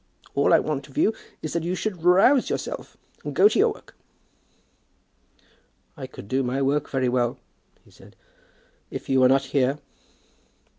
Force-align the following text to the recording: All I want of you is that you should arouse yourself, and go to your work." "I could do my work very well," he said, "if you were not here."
All 0.33 0.51
I 0.51 0.57
want 0.57 0.87
of 0.89 0.97
you 0.97 1.13
is 1.43 1.53
that 1.53 1.61
you 1.61 1.75
should 1.75 2.03
arouse 2.03 2.49
yourself, 2.49 2.97
and 3.23 3.35
go 3.35 3.47
to 3.47 3.59
your 3.59 3.71
work." 3.71 3.95
"I 5.95 6.07
could 6.07 6.27
do 6.27 6.41
my 6.41 6.59
work 6.59 6.89
very 6.89 7.07
well," 7.07 7.37
he 7.85 7.91
said, 7.91 8.15
"if 8.89 9.09
you 9.09 9.19
were 9.19 9.29
not 9.29 9.43
here." 9.53 9.77